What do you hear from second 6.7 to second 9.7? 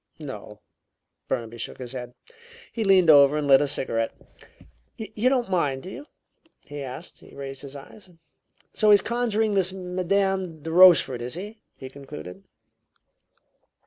asked. He raised his eyes. "So he's conjuring